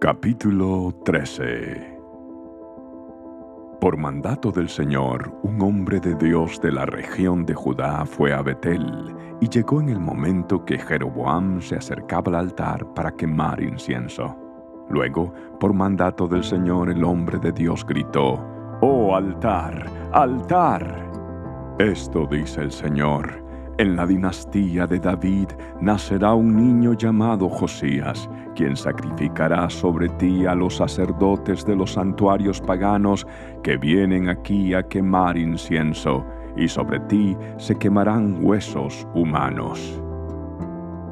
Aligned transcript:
Capítulo 0.00 0.94
13 1.04 2.00
Por 3.82 3.98
mandato 3.98 4.50
del 4.50 4.70
Señor, 4.70 5.30
un 5.42 5.60
hombre 5.60 6.00
de 6.00 6.14
Dios 6.14 6.58
de 6.62 6.72
la 6.72 6.86
región 6.86 7.44
de 7.44 7.52
Judá 7.52 8.06
fue 8.06 8.32
a 8.32 8.40
Betel, 8.40 9.14
y 9.42 9.48
llegó 9.50 9.78
en 9.82 9.90
el 9.90 10.00
momento 10.00 10.64
que 10.64 10.78
Jeroboam 10.78 11.60
se 11.60 11.76
acercaba 11.76 12.30
al 12.30 12.46
altar 12.46 12.94
para 12.94 13.10
quemar 13.10 13.62
incienso. 13.62 14.34
Luego, 14.88 15.34
por 15.60 15.74
mandato 15.74 16.26
del 16.26 16.44
Señor, 16.44 16.88
el 16.88 17.04
hombre 17.04 17.38
de 17.38 17.52
Dios 17.52 17.84
gritó, 17.84 18.42
¡Oh 18.80 19.14
altar, 19.14 19.84
altar! 20.14 21.10
Esto 21.78 22.26
dice 22.26 22.62
el 22.62 22.72
Señor, 22.72 23.49
en 23.80 23.96
la 23.96 24.06
dinastía 24.06 24.86
de 24.86 24.98
David 24.98 25.48
nacerá 25.80 26.34
un 26.34 26.54
niño 26.54 26.92
llamado 26.92 27.48
Josías, 27.48 28.28
quien 28.54 28.76
sacrificará 28.76 29.70
sobre 29.70 30.10
ti 30.10 30.44
a 30.44 30.54
los 30.54 30.76
sacerdotes 30.76 31.64
de 31.64 31.76
los 31.76 31.94
santuarios 31.94 32.60
paganos 32.60 33.26
que 33.62 33.78
vienen 33.78 34.28
aquí 34.28 34.74
a 34.74 34.82
quemar 34.82 35.38
incienso, 35.38 36.26
y 36.58 36.68
sobre 36.68 37.00
ti 37.00 37.34
se 37.56 37.74
quemarán 37.76 38.44
huesos 38.44 39.06
humanos. 39.14 40.02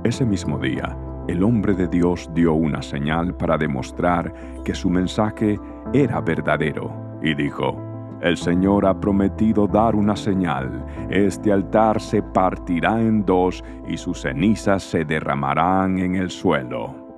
Ese 0.04 0.26
mismo 0.26 0.58
día, 0.58 0.94
el 1.26 1.42
hombre 1.44 1.72
de 1.72 1.88
Dios 1.88 2.28
dio 2.34 2.52
una 2.52 2.82
señal 2.82 3.34
para 3.34 3.56
demostrar 3.56 4.34
que 4.62 4.74
su 4.74 4.90
mensaje 4.90 5.58
era 5.94 6.20
verdadero, 6.20 7.18
y 7.22 7.34
dijo, 7.34 7.87
el 8.20 8.36
Señor 8.36 8.86
ha 8.86 8.98
prometido 8.98 9.66
dar 9.66 9.94
una 9.94 10.16
señal. 10.16 10.84
Este 11.10 11.52
altar 11.52 12.00
se 12.00 12.22
partirá 12.22 13.00
en 13.00 13.24
dos 13.24 13.62
y 13.86 13.96
sus 13.96 14.22
cenizas 14.22 14.82
se 14.82 15.04
derramarán 15.04 15.98
en 15.98 16.16
el 16.16 16.30
suelo. 16.30 17.08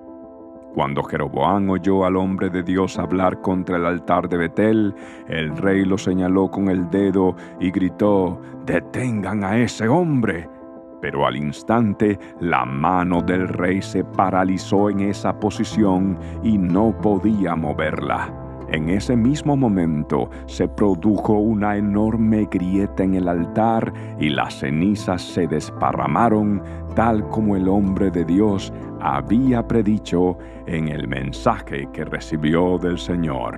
Cuando 0.75 1.03
Jeroboam 1.03 1.69
oyó 1.71 2.05
al 2.05 2.17
hombre 2.17 2.49
de 2.49 2.63
Dios 2.63 2.99
hablar 2.99 3.41
contra 3.41 3.77
el 3.77 3.87
altar 3.87 4.29
de 4.29 4.37
Betel, 4.37 4.95
el 5.29 5.57
rey 5.57 5.85
lo 5.85 5.99
señaló 5.99 6.49
con 6.49 6.69
el 6.69 6.89
dedo 6.91 7.35
y 7.59 7.73
gritó, 7.73 8.41
Detengan 8.67 9.43
a 9.43 9.59
ese 9.59 9.89
hombre. 9.89 10.49
Pero 11.01 11.27
al 11.27 11.37
instante 11.37 12.19
la 12.41 12.65
mano 12.65 13.23
del 13.23 13.49
rey 13.49 13.83
se 13.83 14.05
paralizó 14.05 14.91
en 14.91 15.01
esa 15.01 15.41
posición 15.41 16.19
y 16.45 16.57
no 16.57 16.95
podía 17.01 17.57
moverla. 17.57 18.50
En 18.71 18.89
ese 18.89 19.17
mismo 19.17 19.57
momento 19.57 20.31
se 20.47 20.69
produjo 20.69 21.33
una 21.35 21.77
enorme 21.77 22.47
grieta 22.49 23.03
en 23.03 23.15
el 23.15 23.27
altar 23.27 23.93
y 24.21 24.29
las 24.29 24.61
cenizas 24.61 25.23
se 25.23 25.49
desparramaron 25.49 26.63
tal 26.95 27.29
como 27.29 27.57
el 27.57 27.69
hombre 27.69 28.11
de 28.11 28.25
Dios 28.25 28.73
había 29.01 29.67
predicho 29.67 30.39
en 30.67 30.89
el 30.89 31.09
mensaje 31.09 31.89
que 31.93 32.05
recibió 32.05 32.79
del 32.79 32.99
Señor. 32.99 33.57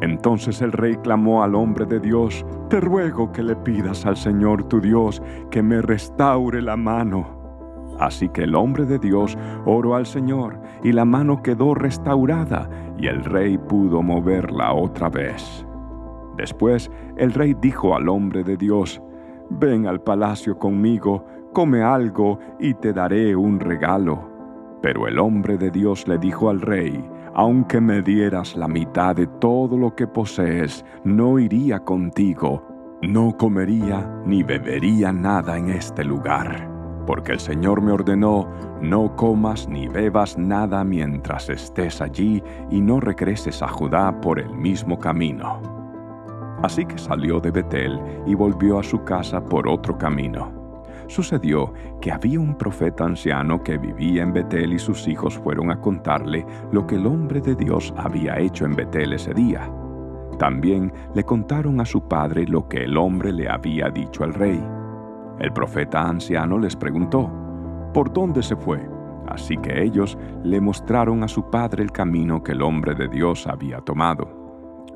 Entonces 0.00 0.60
el 0.62 0.72
rey 0.72 0.96
clamó 0.96 1.42
al 1.42 1.54
hombre 1.54 1.84
de 1.84 2.00
Dios, 2.00 2.44
Te 2.68 2.80
ruego 2.80 3.30
que 3.30 3.42
le 3.42 3.54
pidas 3.54 4.06
al 4.06 4.16
Señor 4.16 4.64
tu 4.64 4.80
Dios 4.80 5.22
que 5.50 5.62
me 5.62 5.82
restaure 5.82 6.62
la 6.62 6.76
mano. 6.76 7.39
Así 7.98 8.28
que 8.28 8.44
el 8.44 8.54
hombre 8.54 8.86
de 8.86 8.98
Dios 8.98 9.36
oró 9.66 9.94
al 9.94 10.06
Señor 10.06 10.58
y 10.82 10.92
la 10.92 11.04
mano 11.04 11.42
quedó 11.42 11.74
restaurada 11.74 12.68
y 12.98 13.06
el 13.06 13.24
rey 13.24 13.58
pudo 13.58 14.02
moverla 14.02 14.72
otra 14.72 15.08
vez. 15.08 15.66
Después 16.36 16.90
el 17.16 17.32
rey 17.32 17.54
dijo 17.60 17.94
al 17.94 18.08
hombre 18.08 18.42
de 18.44 18.56
Dios, 18.56 19.02
Ven 19.50 19.86
al 19.86 20.00
palacio 20.00 20.58
conmigo, 20.58 21.26
come 21.52 21.82
algo 21.82 22.38
y 22.58 22.74
te 22.74 22.92
daré 22.92 23.34
un 23.34 23.60
regalo. 23.60 24.30
Pero 24.80 25.06
el 25.06 25.18
hombre 25.18 25.58
de 25.58 25.70
Dios 25.70 26.06
le 26.08 26.16
dijo 26.18 26.48
al 26.48 26.60
rey, 26.60 27.04
Aunque 27.34 27.80
me 27.80 28.00
dieras 28.00 28.56
la 28.56 28.68
mitad 28.68 29.16
de 29.16 29.26
todo 29.26 29.76
lo 29.76 29.94
que 29.94 30.06
posees, 30.06 30.84
no 31.04 31.38
iría 31.38 31.80
contigo, 31.80 32.62
no 33.02 33.36
comería 33.36 34.08
ni 34.24 34.42
bebería 34.42 35.12
nada 35.12 35.58
en 35.58 35.70
este 35.70 36.04
lugar 36.04 36.69
porque 37.06 37.32
el 37.32 37.40
Señor 37.40 37.82
me 37.82 37.92
ordenó, 37.92 38.48
no 38.80 39.14
comas 39.16 39.68
ni 39.68 39.88
bebas 39.88 40.38
nada 40.38 40.84
mientras 40.84 41.48
estés 41.48 42.00
allí 42.00 42.42
y 42.70 42.80
no 42.80 43.00
regreses 43.00 43.62
a 43.62 43.68
Judá 43.68 44.20
por 44.20 44.38
el 44.38 44.54
mismo 44.54 44.98
camino. 44.98 45.60
Así 46.62 46.84
que 46.84 46.98
salió 46.98 47.40
de 47.40 47.50
Betel 47.50 47.98
y 48.26 48.34
volvió 48.34 48.78
a 48.78 48.82
su 48.82 49.02
casa 49.04 49.42
por 49.42 49.68
otro 49.68 49.96
camino. 49.96 50.52
Sucedió 51.06 51.72
que 52.00 52.12
había 52.12 52.38
un 52.38 52.56
profeta 52.56 53.04
anciano 53.04 53.62
que 53.64 53.78
vivía 53.78 54.22
en 54.22 54.32
Betel 54.32 54.74
y 54.74 54.78
sus 54.78 55.08
hijos 55.08 55.36
fueron 55.38 55.70
a 55.70 55.80
contarle 55.80 56.46
lo 56.70 56.86
que 56.86 56.94
el 56.94 57.06
hombre 57.06 57.40
de 57.40 57.56
Dios 57.56 57.92
había 57.96 58.38
hecho 58.38 58.64
en 58.64 58.76
Betel 58.76 59.14
ese 59.14 59.34
día. 59.34 59.68
También 60.38 60.92
le 61.14 61.24
contaron 61.24 61.80
a 61.80 61.84
su 61.84 62.06
padre 62.06 62.46
lo 62.46 62.68
que 62.68 62.84
el 62.84 62.96
hombre 62.96 63.32
le 63.32 63.48
había 63.48 63.90
dicho 63.90 64.22
al 64.22 64.34
rey. 64.34 64.62
El 65.40 65.52
profeta 65.52 66.02
anciano 66.02 66.58
les 66.58 66.76
preguntó, 66.76 67.30
¿por 67.94 68.12
dónde 68.12 68.42
se 68.42 68.56
fue? 68.56 68.86
Así 69.26 69.56
que 69.56 69.82
ellos 69.82 70.18
le 70.44 70.60
mostraron 70.60 71.22
a 71.22 71.28
su 71.28 71.48
padre 71.50 71.82
el 71.82 71.92
camino 71.92 72.42
que 72.42 72.52
el 72.52 72.62
hombre 72.62 72.94
de 72.94 73.08
Dios 73.08 73.46
había 73.46 73.78
tomado. 73.78 74.28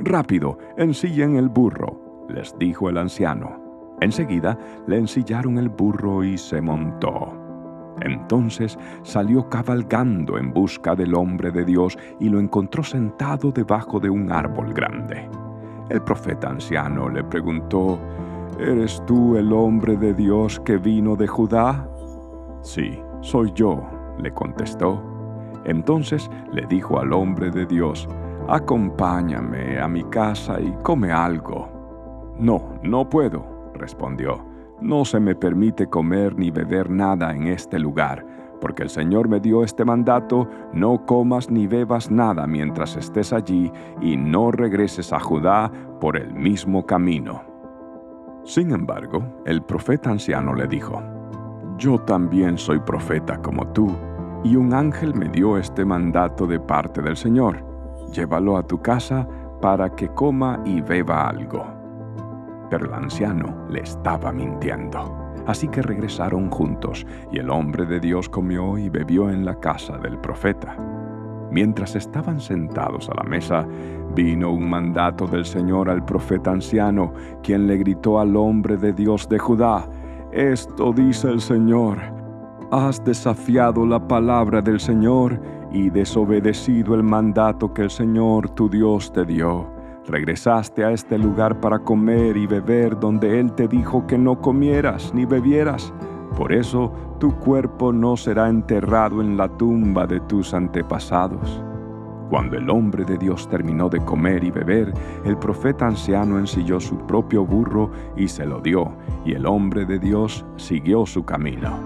Rápido, 0.01 0.59
ensillen 0.77 1.37
el 1.37 1.49
burro, 1.49 2.27
les 2.29 2.57
dijo 2.59 2.91
el 2.91 2.99
anciano. 2.99 3.97
Enseguida 4.01 4.59
le 4.87 4.99
ensillaron 4.99 5.57
el 5.57 5.69
burro 5.69 6.25
y 6.25 6.37
se 6.37 6.61
montó. 6.61 7.33
Entonces 8.01 8.77
salió 9.03 9.49
cabalgando 9.49 10.37
en 10.37 10.53
busca 10.53 10.95
del 10.95 11.15
hombre 11.15 11.53
de 11.53 11.65
Dios 11.65 11.97
y 12.21 12.29
lo 12.29 12.41
encontró 12.41 12.83
sentado 12.83 13.53
debajo 13.53 14.01
de 14.01 14.11
un 14.11 14.33
árbol 14.33 14.75
grande. 14.75 15.29
El 15.89 16.03
profeta 16.03 16.51
anciano 16.51 17.09
le 17.09 17.23
preguntó, 17.23 17.99
¿Eres 18.59 19.03
tú 19.05 19.37
el 19.37 19.53
hombre 19.53 19.97
de 19.97 20.15
Dios 20.15 20.61
que 20.61 20.79
vino 20.79 21.17
de 21.17 21.27
Judá? 21.27 21.89
Sí, 22.63 23.01
soy 23.21 23.51
yo, 23.53 23.83
le 24.19 24.31
contestó. 24.33 25.03
Entonces 25.65 26.31
le 26.53 26.65
dijo 26.67 27.01
al 27.01 27.13
hombre 27.13 27.51
de 27.51 27.67
Dios, 27.67 28.09
Acompáñame 28.47 29.81
a 29.81 29.89
mi 29.89 30.05
casa 30.05 30.61
y 30.61 30.71
come 30.83 31.11
algo. 31.11 32.35
No, 32.39 32.79
no 32.83 33.09
puedo, 33.09 33.73
respondió. 33.75 34.45
No 34.81 35.05
se 35.05 35.19
me 35.19 35.35
permite 35.35 35.89
comer 35.89 36.39
ni 36.39 36.51
beber 36.51 36.91
nada 36.91 37.35
en 37.35 37.49
este 37.49 37.79
lugar, 37.79 38.25
porque 38.61 38.85
el 38.85 38.91
Señor 38.91 39.29
me 39.29 39.41
dio 39.41 39.65
este 39.65 39.85
mandato, 39.85 40.47
no 40.73 41.07
comas 41.07 41.51
ni 41.51 41.67
bebas 41.67 42.11
nada 42.11 42.47
mientras 42.47 42.97
estés 42.97 43.33
allí 43.33 43.73
y 44.01 44.17
no 44.17 44.53
regreses 44.53 45.13
a 45.13 45.19
Judá 45.19 45.73
por 46.01 46.17
el 46.17 46.35
mismo 46.35 46.87
camino. 46.87 47.54
Sin 48.45 48.73
embargo, 48.73 49.23
el 49.47 49.63
profeta 49.63 50.11
anciano 50.11 50.55
le 50.55 50.67
dijo, 50.67 51.03
Yo 51.79 51.99
también 52.01 52.59
soy 52.59 52.79
profeta 52.79 53.39
como 53.41 53.67
tú, 53.69 53.91
y 54.45 54.57
un 54.57 54.75
ángel 54.75 55.15
me 55.15 55.31
dio 55.31 55.57
este 55.57 55.83
mandato 55.83 56.47
de 56.47 56.61
parte 56.61 57.01
del 57.01 57.17
Señor. 57.17 57.65
Llévalo 58.13 58.59
a 58.59 58.67
tu 58.67 58.83
casa 58.83 59.27
para 59.63 59.89
que 59.97 60.09
coma 60.09 60.61
y 60.67 60.83
beba 60.83 61.27
algo. 61.27 61.65
Pero 62.69 62.85
el 62.85 62.93
anciano 62.93 63.67
le 63.71 63.81
estaba 63.81 64.31
mintiendo. 64.31 65.33
Así 65.47 65.69
que 65.69 65.81
regresaron 65.81 66.51
juntos, 66.51 67.07
y 67.33 67.39
el 67.39 67.49
hombre 67.49 67.87
de 67.87 67.99
Dios 67.99 68.29
comió 68.29 68.77
y 68.77 68.91
bebió 68.91 69.31
en 69.31 69.47
la 69.47 69.59
casa 69.59 69.97
del 69.97 70.19
profeta. 70.19 70.77
Mientras 71.55 71.95
estaban 71.95 72.41
sentados 72.41 73.09
a 73.09 73.15
la 73.15 73.23
mesa, 73.23 73.65
vino 74.17 74.51
un 74.51 74.69
mandato 74.69 75.25
del 75.29 75.45
Señor 75.45 75.89
al 75.89 76.05
profeta 76.05 76.51
anciano, 76.51 77.13
quien 77.45 77.69
le 77.69 77.77
gritó 77.77 78.19
al 78.19 78.35
hombre 78.35 78.77
de 78.77 78.93
Dios 78.93 79.29
de 79.29 79.39
Judá, 79.39 79.89
Esto 80.33 80.93
dice 80.93 81.29
el 81.29 81.41
Señor, 81.41 81.99
has 82.73 83.05
desafiado 83.05 83.87
la 83.87 84.05
palabra 84.05 84.61
del 84.63 84.81
Señor 84.81 85.41
y 85.71 85.91
desobedecido 85.91 86.97
el 86.97 87.05
mandato 87.05 87.73
que 87.73 87.83
el 87.83 87.91
Señor 87.91 88.51
tu 88.51 88.69
Dios 88.69 89.13
te 89.13 89.25
dio. 89.25 89.71
Regresaste 90.09 90.85
a 90.85 90.91
este 90.91 91.17
lugar 91.19 91.61
para 91.61 91.79
comer 91.79 92.37
y 92.37 92.49
beber 92.49 92.99
donde 92.99 93.39
Él 93.39 93.53
te 93.53 93.69
dijo 93.69 94.05
que 94.09 94.19
no 94.19 94.41
comieras 94.41 95.15
ni 95.15 95.25
bebieras. 95.25 95.95
Por 96.37 96.53
eso 96.53 96.93
tu 97.21 97.33
cuerpo 97.37 97.93
no 97.93 98.17
será 98.17 98.49
enterrado 98.49 99.21
en 99.21 99.37
la 99.37 99.49
tumba 99.49 100.07
de 100.07 100.21
tus 100.21 100.53
antepasados. 100.53 101.63
Cuando 102.29 102.57
el 102.57 102.69
hombre 102.71 103.05
de 103.05 103.17
Dios 103.19 103.49
terminó 103.49 103.89
de 103.89 104.01
comer 104.01 104.43
y 104.43 104.51
beber, 104.51 104.93
el 105.25 105.37
profeta 105.37 105.87
anciano 105.87 106.39
ensilló 106.39 106.81
su 106.81 106.97
propio 107.07 107.45
burro 107.45 107.91
y 108.17 108.27
se 108.27 108.47
lo 108.47 108.61
dio, 108.61 108.93
y 109.25 109.33
el 109.33 109.47
hombre 109.47 109.85
de 109.85 109.99
Dios 110.01 110.45
siguió 110.57 111.07
su 111.07 111.25
camino. 111.25 111.79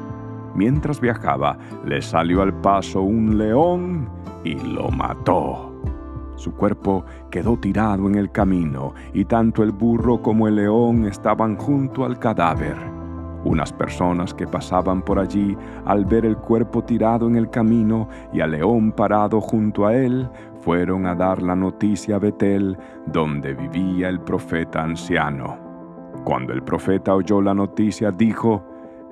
Mientras 0.55 1.01
viajaba, 1.01 1.59
le 1.85 2.01
salió 2.01 2.41
al 2.41 2.55
paso 2.55 3.03
un 3.03 3.37
león 3.37 4.09
y 4.45 4.55
lo 4.55 4.91
mató. 4.91 5.75
Su 6.37 6.55
cuerpo 6.55 7.05
quedó 7.31 7.59
tirado 7.59 8.09
en 8.09 8.15
el 8.15 8.31
camino, 8.31 8.95
y 9.13 9.25
tanto 9.27 9.63
el 9.63 9.73
burro 9.73 10.23
como 10.23 10.49
el 10.49 10.57
león 10.57 11.05
estaban 11.05 11.57
junto 11.57 12.05
al 12.05 12.19
cadáver. 12.19 12.98
Unas 13.45 13.73
personas 13.73 14.35
que 14.35 14.47
pasaban 14.47 15.03
por 15.03 15.19
allí, 15.19 15.57
al 15.85 16.05
ver 16.05 16.27
el 16.27 16.37
cuerpo 16.37 16.83
tirado 16.83 17.29
en 17.29 17.37
el 17.37 17.51
camino 17.51 18.09
y 18.33 18.41
al 18.41 18.51
león 18.51 18.93
parado 18.93 19.41
junto 19.41 19.87
a 19.87 19.95
él, 19.95 20.29
fueron 20.61 21.07
a 21.07 21.15
dar 21.15 21.41
la 21.43 21.55
noticia 21.55 22.17
a 22.17 22.19
Betel, 22.19 22.77
donde 23.07 23.55
vivía 23.55 24.09
el 24.09 24.21
profeta 24.21 24.83
anciano. 24.83 25.57
Cuando 26.25 26.53
el 26.53 26.63
profeta 26.63 27.15
oyó 27.15 27.41
la 27.41 27.55
noticia, 27.55 28.11
dijo, 28.11 28.65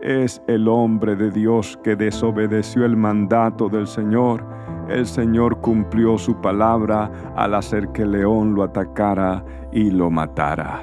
es 0.02 0.42
el 0.46 0.68
hombre 0.68 1.16
de 1.16 1.30
Dios 1.30 1.78
que 1.82 1.96
desobedeció 1.96 2.84
el 2.84 2.96
mandato 2.96 3.68
del 3.68 3.86
Señor. 3.86 4.44
El 4.88 5.06
Señor 5.06 5.60
cumplió 5.60 6.18
su 6.18 6.40
palabra 6.40 7.10
al 7.34 7.54
hacer 7.54 7.88
que 7.92 8.02
el 8.02 8.12
león 8.12 8.54
lo 8.54 8.62
atacara 8.62 9.44
y 9.72 9.90
lo 9.90 10.10
matara. 10.10 10.82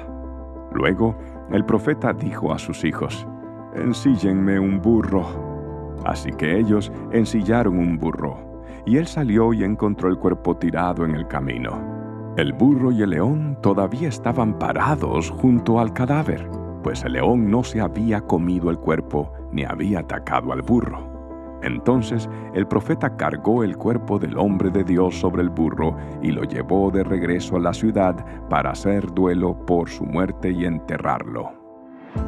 Luego, 0.72 1.16
el 1.52 1.64
profeta 1.64 2.12
dijo 2.12 2.52
a 2.52 2.58
sus 2.58 2.84
hijos, 2.84 3.28
Ensíllenme 3.74 4.58
un 4.58 4.80
burro. 4.80 5.94
Así 6.04 6.30
que 6.32 6.58
ellos 6.58 6.92
ensillaron 7.12 7.78
un 7.78 7.98
burro, 7.98 8.36
y 8.84 8.96
él 8.96 9.06
salió 9.06 9.52
y 9.52 9.64
encontró 9.64 10.08
el 10.08 10.18
cuerpo 10.18 10.56
tirado 10.56 11.04
en 11.04 11.14
el 11.14 11.26
camino. 11.26 12.34
El 12.36 12.52
burro 12.52 12.92
y 12.92 13.02
el 13.02 13.10
león 13.10 13.58
todavía 13.62 14.08
estaban 14.08 14.58
parados 14.58 15.30
junto 15.30 15.78
al 15.78 15.92
cadáver 15.92 16.48
pues 16.84 17.02
el 17.02 17.14
león 17.14 17.50
no 17.50 17.64
se 17.64 17.80
había 17.80 18.20
comido 18.20 18.70
el 18.70 18.78
cuerpo 18.78 19.32
ni 19.50 19.64
había 19.64 20.00
atacado 20.00 20.52
al 20.52 20.60
burro. 20.60 21.58
Entonces 21.62 22.28
el 22.52 22.66
profeta 22.66 23.16
cargó 23.16 23.64
el 23.64 23.78
cuerpo 23.78 24.18
del 24.18 24.36
hombre 24.36 24.70
de 24.70 24.84
Dios 24.84 25.18
sobre 25.18 25.42
el 25.42 25.48
burro 25.48 25.96
y 26.22 26.30
lo 26.30 26.44
llevó 26.44 26.90
de 26.90 27.02
regreso 27.02 27.56
a 27.56 27.60
la 27.60 27.72
ciudad 27.72 28.22
para 28.50 28.72
hacer 28.72 29.06
duelo 29.14 29.56
por 29.64 29.88
su 29.88 30.04
muerte 30.04 30.50
y 30.50 30.66
enterrarlo. 30.66 31.63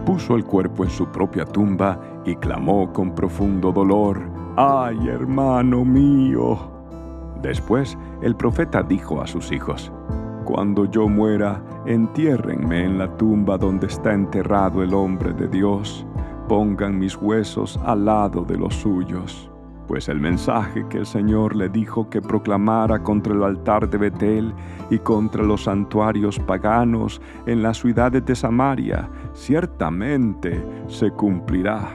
Puso 0.04 0.36
el 0.36 0.44
cuerpo 0.44 0.84
en 0.84 0.90
su 0.90 1.06
propia 1.06 1.44
tumba 1.44 1.98
y 2.24 2.36
clamó 2.36 2.92
con 2.92 3.14
profundo 3.14 3.72
dolor, 3.72 4.20
¡Ay, 4.56 5.08
hermano 5.08 5.84
mío! 5.84 6.58
Después 7.42 7.96
el 8.22 8.34
profeta 8.36 8.82
dijo 8.82 9.20
a 9.20 9.26
sus 9.26 9.52
hijos, 9.52 9.92
cuando 10.44 10.84
yo 10.84 11.08
muera, 11.08 11.60
entiérrenme 11.86 12.84
en 12.84 12.98
la 12.98 13.16
tumba 13.16 13.58
donde 13.58 13.88
está 13.88 14.14
enterrado 14.14 14.82
el 14.82 14.94
hombre 14.94 15.32
de 15.32 15.48
Dios. 15.48 16.06
Pongan 16.48 16.98
mis 16.98 17.16
huesos 17.16 17.78
al 17.84 18.04
lado 18.04 18.42
de 18.42 18.56
los 18.56 18.74
suyos. 18.76 19.50
Pues 19.86 20.08
el 20.08 20.18
mensaje 20.18 20.84
que 20.88 20.98
el 20.98 21.06
Señor 21.06 21.54
le 21.54 21.68
dijo 21.68 22.10
que 22.10 22.20
proclamara 22.20 23.02
contra 23.02 23.34
el 23.34 23.44
altar 23.44 23.88
de 23.88 23.98
Betel 23.98 24.52
y 24.90 24.98
contra 24.98 25.44
los 25.44 25.64
santuarios 25.64 26.40
paganos 26.40 27.20
en 27.46 27.62
las 27.62 27.78
ciudades 27.78 28.24
de 28.24 28.34
Samaria, 28.34 29.08
ciertamente 29.32 30.60
se 30.88 31.10
cumplirá. 31.12 31.88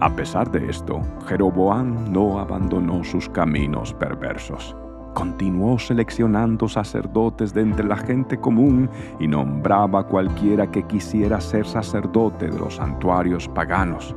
A 0.00 0.14
pesar 0.14 0.50
de 0.50 0.68
esto, 0.68 1.00
Jeroboam 1.26 2.12
no 2.12 2.38
abandonó 2.38 3.02
sus 3.02 3.28
caminos 3.30 3.94
perversos 3.94 4.76
continuó 5.14 5.78
seleccionando 5.78 6.68
sacerdotes 6.68 7.54
de 7.54 7.62
entre 7.62 7.86
la 7.86 7.96
gente 7.96 8.38
común 8.38 8.90
y 9.20 9.28
nombraba 9.28 10.00
a 10.00 10.06
cualquiera 10.06 10.66
que 10.66 10.82
quisiera 10.82 11.40
ser 11.40 11.66
sacerdote 11.66 12.48
de 12.48 12.58
los 12.58 12.76
santuarios 12.76 13.48
paganos. 13.48 14.14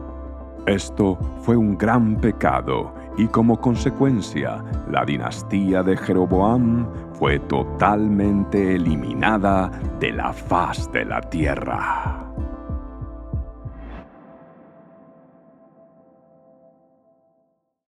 Esto 0.67 1.17
fue 1.43 1.55
un 1.55 1.77
gran 1.77 2.17
pecado 2.17 2.93
y 3.17 3.27
como 3.27 3.61
consecuencia 3.61 4.61
la 4.91 5.05
dinastía 5.05 5.81
de 5.81 5.95
Jeroboam 5.95 6.85
fue 7.13 7.39
totalmente 7.39 8.75
eliminada 8.75 9.71
de 10.01 10.11
la 10.11 10.33
faz 10.33 10.91
de 10.91 11.05
la 11.05 11.21
tierra. 11.21 12.26